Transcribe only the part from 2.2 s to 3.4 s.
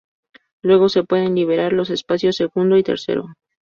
segundo y tercero.